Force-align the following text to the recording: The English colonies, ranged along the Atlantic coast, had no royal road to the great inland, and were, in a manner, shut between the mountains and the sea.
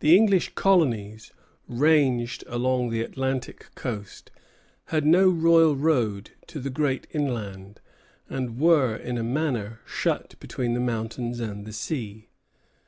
The 0.00 0.16
English 0.16 0.54
colonies, 0.56 1.30
ranged 1.68 2.42
along 2.48 2.90
the 2.90 3.00
Atlantic 3.00 3.70
coast, 3.76 4.32
had 4.86 5.06
no 5.06 5.28
royal 5.28 5.76
road 5.76 6.32
to 6.48 6.58
the 6.58 6.68
great 6.68 7.06
inland, 7.12 7.80
and 8.28 8.58
were, 8.58 8.96
in 8.96 9.16
a 9.16 9.22
manner, 9.22 9.78
shut 9.86 10.34
between 10.40 10.74
the 10.74 10.80
mountains 10.80 11.38
and 11.38 11.64
the 11.64 11.72
sea. 11.72 12.28